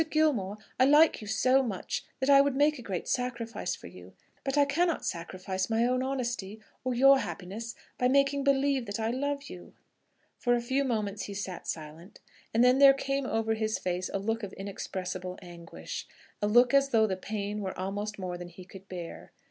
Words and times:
Gilmore, 0.09 0.57
I 0.79 0.85
like 0.85 1.21
you 1.21 1.27
so 1.27 1.61
much 1.61 2.03
that 2.19 2.27
I 2.31 2.41
would 2.41 2.55
make 2.55 2.79
a 2.79 2.81
great 2.81 3.07
sacrifice 3.07 3.75
for 3.75 3.85
you; 3.85 4.13
but 4.43 4.57
I 4.57 4.65
cannot 4.65 5.05
sacrifice 5.05 5.69
my 5.69 5.85
own 5.85 6.01
honesty 6.01 6.59
or 6.83 6.95
your 6.95 7.19
happiness 7.19 7.75
by 7.99 8.07
making 8.07 8.43
believe 8.43 8.87
that 8.87 8.99
I 8.99 9.11
love 9.11 9.43
you." 9.43 9.75
For 10.39 10.55
a 10.55 10.59
few 10.59 10.83
moments 10.83 11.25
he 11.25 11.35
sat 11.35 11.67
silent, 11.67 12.19
and 12.51 12.63
then 12.63 12.79
there 12.79 12.95
came 12.95 13.27
over 13.27 13.53
his 13.53 13.77
face 13.77 14.09
a 14.11 14.17
look 14.17 14.41
of 14.41 14.53
inexpressible 14.53 15.37
anguish, 15.39 16.07
a 16.41 16.47
look 16.47 16.73
as 16.73 16.89
though 16.89 17.05
the 17.05 17.15
pain 17.15 17.61
were 17.61 17.77
almost 17.77 18.17
more 18.17 18.39
than 18.39 18.47
he 18.49 18.65
could 18.65 18.89
bear. 18.89 19.31